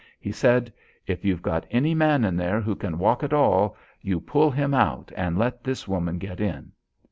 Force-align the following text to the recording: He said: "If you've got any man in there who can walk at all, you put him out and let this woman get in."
He 0.19 0.31
said: 0.31 0.73
"If 1.05 1.23
you've 1.23 1.43
got 1.43 1.67
any 1.69 1.93
man 1.93 2.25
in 2.25 2.35
there 2.35 2.59
who 2.59 2.75
can 2.75 2.97
walk 2.97 3.21
at 3.21 3.33
all, 3.33 3.77
you 4.01 4.19
put 4.19 4.55
him 4.55 4.73
out 4.73 5.11
and 5.15 5.37
let 5.37 5.63
this 5.63 5.87
woman 5.87 6.17
get 6.17 6.39
in." 6.41 6.71